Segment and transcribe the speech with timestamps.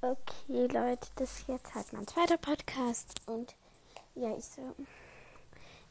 [0.00, 3.20] Okay, Leute, das ist jetzt halt mein zweiter Podcast.
[3.26, 3.54] Und
[4.14, 4.74] ja, ich so.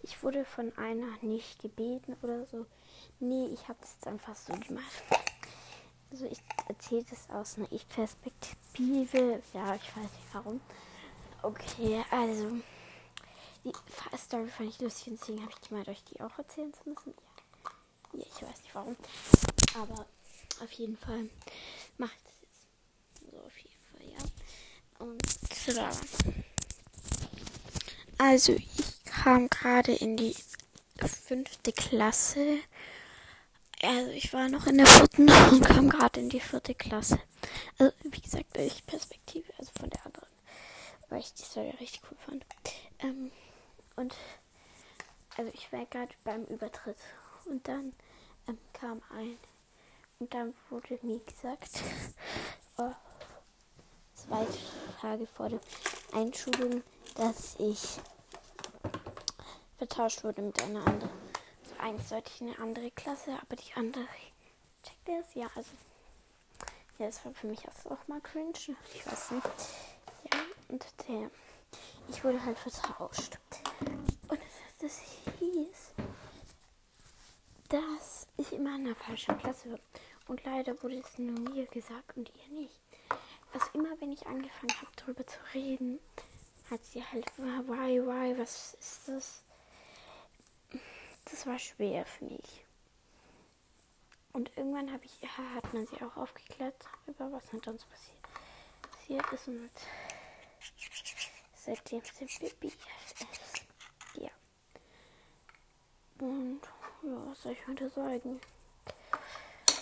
[0.02, 2.66] Ich wurde von einer nicht gebeten oder so.
[3.20, 4.86] Nee, ich habe das einfach so gemacht.
[6.12, 6.40] Also ich
[6.70, 9.44] erzähle das aus einer Ich-Perspektive.
[9.54, 10.62] Ja, ich weiß nicht warum.
[11.42, 12.54] Okay, also
[13.64, 13.74] die
[14.18, 17.14] Story fand ich lustig und deswegen habe ich gemeint, euch die auch erzählen zu müssen.
[18.14, 18.20] Ja.
[18.20, 18.96] ja, ich weiß nicht warum.
[19.76, 20.06] Aber
[20.64, 21.30] auf jeden Fall
[22.16, 23.32] ich das jetzt.
[23.32, 25.06] So auf jeden Fall, ja.
[25.06, 25.22] Und
[28.18, 30.36] Also ich kam gerade in die
[31.06, 32.60] fünfte Klasse.
[33.82, 37.20] Also ich war noch in der vierten und kam gerade in die vierte Klasse.
[37.78, 40.28] Also wie gesagt, ich Perspektive, also von der anderen.
[41.10, 42.46] Weil ich die Story richtig cool fand.
[43.00, 43.32] Ähm,
[43.96, 44.14] und
[45.38, 46.98] also ich war gerade beim Übertritt.
[47.46, 47.94] Und dann
[48.48, 49.38] ähm, kam ein.
[50.20, 51.70] Und dann wurde mir gesagt,
[52.78, 52.92] oh,
[54.16, 54.48] zwei
[55.00, 55.60] Tage vor der
[56.14, 56.84] Einschulung,
[57.16, 58.00] dass ich
[59.78, 61.10] vertauscht wurde mit einer anderen.
[61.80, 64.08] Also ich in eine andere Klasse, aber die andere.
[64.84, 65.36] Checkt es?
[65.36, 65.70] Ja, also.
[66.98, 68.54] Ja, das war für mich auch mal cringe.
[68.94, 69.46] Ich weiß nicht.
[70.34, 70.40] Ja,
[70.70, 71.30] und der.
[72.10, 73.38] Ich wurde halt vertauscht.
[74.28, 74.40] Und
[74.80, 75.02] das, das
[75.40, 75.92] hieß,
[77.70, 79.80] dass ich immer in der falschen Klasse war.
[80.28, 82.87] Und leider wurde es nur mir gesagt und ihr nicht.
[83.58, 86.00] Also immer wenn ich angefangen habe, darüber zu reden,
[86.70, 89.42] hat sie halt, why, why, was ist das?
[91.26, 92.64] Das war schwer für mich.
[94.32, 96.76] Und irgendwann habe ich, hat man sie auch aufgeklärt
[97.08, 99.48] über was mit uns passiert, ist.
[99.48, 99.72] Und
[101.56, 103.66] seitdem sind wir BFFs.
[104.14, 104.30] Ja.
[106.20, 106.62] Und
[107.02, 108.40] ja, was soll ich heute sagen?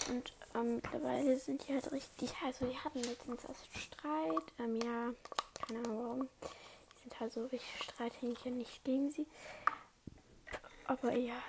[0.10, 4.44] Und ähm, mittlerweile sind die halt richtig, also die hatten letztens also Streit.
[4.60, 5.14] Ähm, ja,
[5.54, 6.30] keine Ahnung warum.
[6.42, 9.28] Die sind halt so richtig Streithähnchen, nicht gegen sie.
[10.86, 11.42] Aber ja,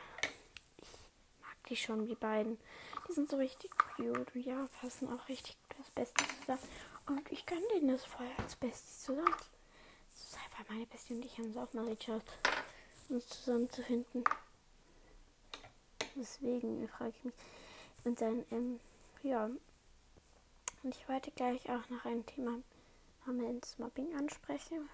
[0.80, 2.58] ich mag die schon, die beiden.
[3.08, 6.62] Die sind so richtig cute und ja, passen auch richtig gut als Bestes zusammen.
[7.06, 9.34] Und ich kann denen das voll als Bestes zusammen.
[10.12, 12.26] Das ist einfach meine Bestie und ich haben es auch mal geschafft,
[13.10, 14.24] uns zusammenzufinden.
[16.16, 17.34] Deswegen frage ich mich.
[18.06, 18.78] Und dann, ähm,
[19.24, 19.46] ja.
[20.84, 22.60] Und ich wollte gleich auch noch ein Thema
[23.26, 24.88] namens Mobbing ansprechen.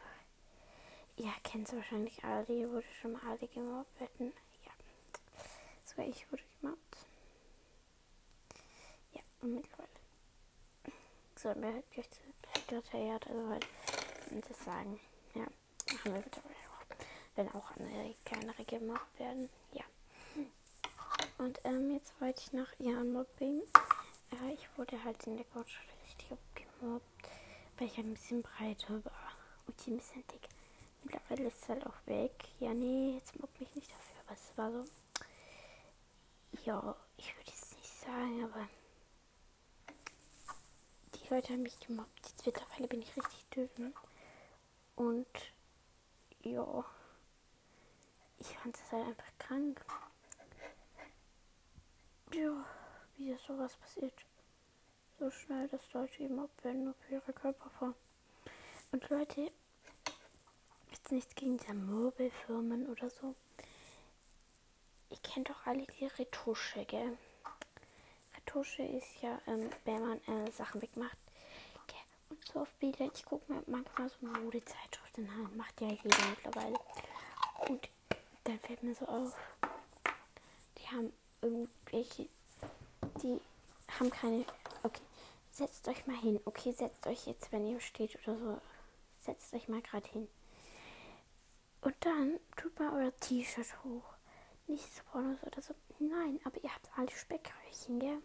[1.18, 4.32] Ihr kennt es wahrscheinlich alle, ihr wurde schon mal alle gemobbt werden.
[4.64, 5.98] Ja.
[5.98, 6.96] War ich, wurde gemobbt.
[9.12, 9.88] Ja, und mittlerweile.
[11.36, 12.20] So, mir halt gleich zu
[12.54, 13.66] Sekretariat, also halt
[14.48, 14.98] das sagen.
[15.34, 15.42] Ja,
[15.92, 16.96] machen wir mittlerweile auch.
[17.36, 19.50] Wenn auch andere kleinere gemobbt werden.
[19.74, 19.84] Ja.
[21.42, 23.62] Und ähm, jetzt wollte ich noch ja Mobbing.
[24.30, 27.04] Ja, ich wurde halt in der Grundschule richtig gemobbt,
[27.76, 29.32] weil ich ein bisschen breiter war
[29.66, 30.48] und die ein bisschen dick.
[31.02, 32.30] Mittlerweile ist es halt auch weg.
[32.60, 34.88] Ja, nee, jetzt mobbt mich nicht dafür, aber es war so.
[36.64, 38.68] Ja, ich würde es nicht sagen, aber
[41.16, 42.20] die Leute haben mich gemobbt.
[42.24, 43.92] Jetzt mittlerweile bin ich richtig dünn.
[44.94, 45.26] Und
[46.44, 46.84] ja,
[48.38, 49.84] ich fand es halt einfach krank
[52.34, 52.64] ja,
[53.16, 54.14] wie ist sowas passiert.
[55.18, 57.94] So schnell, dass Leute eben abwenden für ihre Körperform.
[58.90, 59.50] Und Leute,
[60.90, 63.34] jetzt nichts gegen die Möbelfirmen oder so.
[65.10, 67.16] Ihr kennt doch alle die Retusche, gell?
[68.36, 71.18] Retusche ist ja, ähm, wenn man äh, Sachen wegmacht.
[71.86, 71.96] Gell?
[72.30, 76.78] Und so auf Bilder, ich gucke mir manchmal so Modezeitschriften an, macht ja jeder mittlerweile.
[77.68, 77.88] Und
[78.44, 79.36] dann fällt mir so auf,
[80.78, 82.28] die haben irgendwelche,
[83.22, 83.40] die
[83.98, 84.44] haben keine.
[84.82, 85.02] Okay,
[85.52, 86.40] setzt euch mal hin.
[86.44, 88.60] Okay, setzt euch jetzt, wenn ihr steht oder so,
[89.20, 90.28] setzt euch mal gerade hin.
[91.82, 94.14] Und dann tut mal euer T-Shirt hoch.
[94.68, 95.74] Nichts Pornos oder so.
[95.98, 98.22] Nein, aber ihr habt alle Speckröllchen, gell?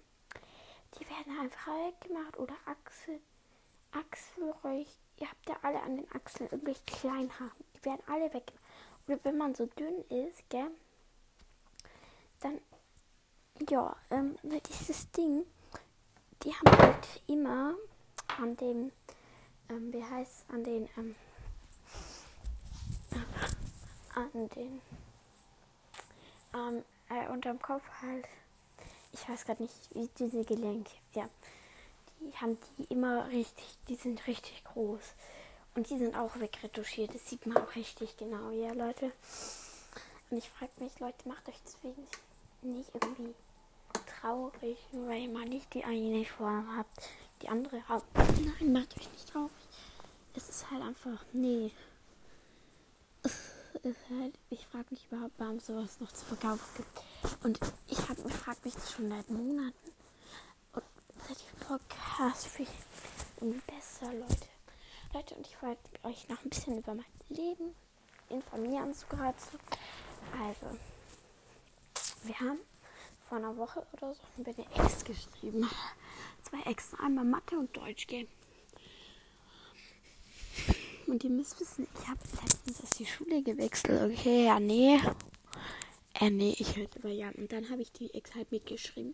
[0.96, 2.38] Die werden einfach weggemacht.
[2.38, 3.20] Oder Achsel.
[3.92, 4.94] Achselröllchen.
[5.20, 7.52] Ihr habt ja alle an den Achseln irgendwelche kleinen Haare.
[7.76, 8.64] Die werden alle weggemacht.
[9.08, 10.70] Oder wenn man so dünn ist, gell?
[12.42, 12.62] Dann
[13.70, 15.46] ja, ähm, dieses Ding,
[16.44, 17.76] die haben halt immer
[18.40, 18.92] an dem,
[19.70, 21.16] ähm, wie heißt an den, ähm,
[24.16, 24.82] an den,
[26.54, 28.26] ähm, äh, unterm Kopf halt,
[29.12, 31.30] ich weiß gerade nicht, wie diese Gelenke, ja,
[32.20, 35.14] die haben die immer richtig, die sind richtig groß.
[35.76, 37.14] Und die sind auch wegretuschiert.
[37.14, 39.12] Das sieht man auch richtig genau, ja, Leute.
[40.32, 42.08] Und ich frage mich, Leute, macht euch deswegen
[42.64, 43.36] nicht irgendwie
[44.22, 47.10] traurig, weil ihr mal nicht die eine Form habt.
[47.42, 48.06] Die andere habt.
[48.16, 49.52] Nein, macht euch nicht traurig.
[50.50, 51.72] ist halt einfach, nee.
[54.10, 57.46] Halt, ich frage mich überhaupt, warum sowas noch zu verkaufen gibt.
[57.46, 58.34] Und ich habe mich
[58.64, 59.92] das schon seit Monaten.
[60.74, 60.84] Und
[61.28, 62.68] seit ich Podcast viel
[63.40, 64.48] besser, Leute.
[65.14, 67.76] Leute, und ich wollte euch noch ein bisschen über mein Leben
[68.30, 69.38] informieren so gerade.
[70.38, 70.78] Also,
[72.24, 72.60] wir haben
[73.28, 75.70] vor einer Woche oder so haben wir eine Ex geschrieben.
[76.44, 78.28] Zwei Exen, einmal Mathe und Deutsch gehen.
[81.08, 84.12] Und ihr müsst wissen, ich habe letztens aus die Schule gewechselt.
[84.12, 85.00] Okay, ja, nee.
[86.14, 87.34] Äh, nee, ich halt über Jan.
[87.36, 89.14] Und dann habe ich die Ex halt mitgeschrieben.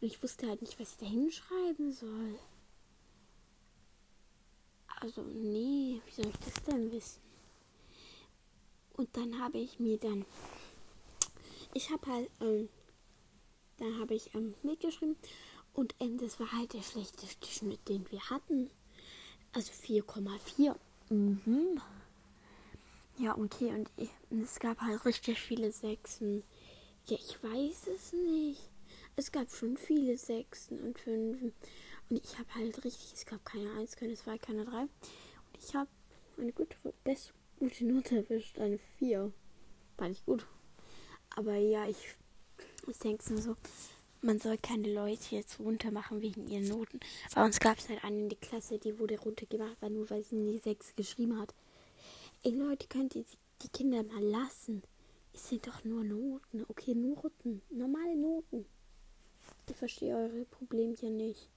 [0.00, 2.38] Und ich wusste halt nicht, was ich da hinschreiben soll.
[5.00, 7.20] Also, nee, wie soll ich das denn wissen?
[8.94, 10.24] Und dann habe ich mir dann.
[11.74, 12.68] Ich habe halt, ähm,
[13.78, 15.16] dann habe ich ähm, mitgeschrieben.
[15.74, 18.70] Und ähm, das war halt der schlechteste Schnitt, den wir hatten.
[19.52, 20.74] Also 4,4.
[21.10, 21.80] Mhm.
[23.18, 23.72] Ja, okay.
[23.72, 26.42] Und ich, es gab halt richtig viele Sechsen.
[27.06, 28.60] Ja, ich weiß es nicht.
[29.16, 31.52] Es gab schon viele Sechsen und Fünfen.
[32.08, 34.82] Und ich habe halt richtig, es gab keine Eins, keine Zwei, keine Drei.
[34.82, 35.88] Und ich habe
[36.38, 39.32] eine gute, best, gute Note erwischt, eine Vier.
[39.96, 40.44] War nicht gut.
[41.34, 41.96] Aber ja, ich,
[42.88, 43.56] ich denke nur so,
[44.22, 47.00] man soll keine Leute jetzt runtermachen wegen ihren Noten.
[47.34, 50.24] Bei uns gab es halt eine in der Klasse, die wurde runtergemacht, weil nur weil
[50.24, 51.54] sie nie sechs geschrieben hat.
[52.42, 53.24] Ey Leute, könnt ihr
[53.62, 54.82] die Kinder mal lassen?
[55.32, 56.64] Es sind doch nur Noten.
[56.68, 57.62] Okay, Noten.
[57.70, 58.64] Normale Noten.
[59.68, 61.48] Ich verstehe eure Problemchen nicht.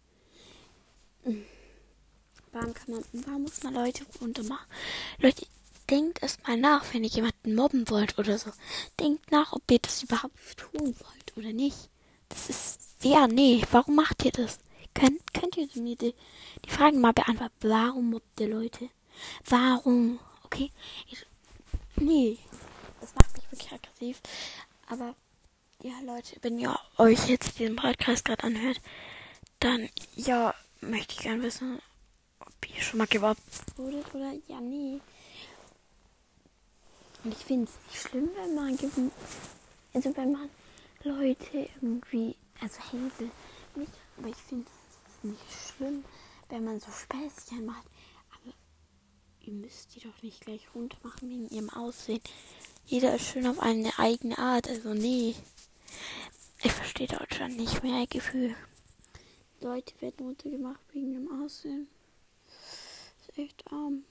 [2.52, 4.68] Warum kann man, warum muss man Leute runtermachen?
[5.20, 5.46] Leute,
[5.89, 8.51] denkt erst mal nach, wenn ihr jemanden mobben wollt oder so.
[9.00, 11.89] Denkt nach, ob ihr das überhaupt tun wollt oder nicht.
[12.30, 12.80] Das ist.
[13.01, 14.59] Ja, nee, warum macht ihr das?
[14.94, 16.13] Könnt, könnt ihr mir die,
[16.65, 17.53] die Fragen mal beantworten?
[17.62, 18.89] Warum mobbt ihr Leute?
[19.45, 20.19] Warum?
[20.44, 20.71] Okay?
[21.09, 21.25] Ich,
[21.95, 22.38] nee.
[23.00, 24.21] Das macht mich wirklich aggressiv.
[24.88, 25.15] Aber
[25.81, 28.81] ja, Leute, wenn ihr euch jetzt diesen Podcast gerade anhört,
[29.59, 31.81] dann ja, möchte ich gerne wissen,
[32.39, 33.41] ob ihr schon mal gewappt
[33.77, 35.00] wurdet oder ja, nee.
[37.24, 38.77] Und ich finde es nicht schlimm, wenn man
[39.94, 40.50] also wenn man
[41.04, 43.31] Leute irgendwie, also Hänsel
[43.75, 46.06] nicht, aber ich finde es nicht schlimm,
[46.50, 47.86] wenn man so Späßchen macht.
[48.31, 48.54] Aber
[49.42, 52.21] ihr müsst die doch nicht gleich runter machen wegen ihrem Aussehen.
[52.86, 55.36] Jeder ist schön auf eine eigene Art, also nee.
[56.63, 58.56] Ich verstehe Deutschland nicht mehr, Gefühl.
[59.62, 61.88] Leute werden runtergemacht wegen ihrem Aussehen.
[63.27, 64.04] ist echt arm.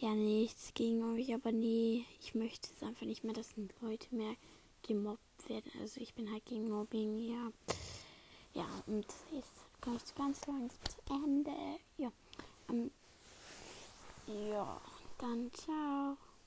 [0.00, 4.36] Ja, nichts gegen euch, aber nee, ich möchte es einfach nicht mehr, dass Leute mehr
[4.86, 5.72] gemobbt werden.
[5.80, 7.50] Also ich bin halt gegen Mobbing, ja.
[8.54, 9.50] Ja, und jetzt
[9.80, 11.50] komme ich ganz langsam zu Ende.
[11.96, 12.12] Ja.
[12.68, 12.92] Um,
[14.28, 14.80] ja,
[15.18, 16.16] dann ciao.